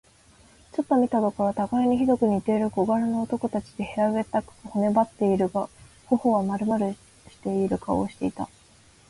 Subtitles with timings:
[0.73, 5.69] ちょっと見たところ、たがいにひどく似ている小柄な男たちで、平べったく、骨ばってはいるが、
[6.07, 6.93] 頬がまるまる
[7.29, 8.49] している顔をしていた。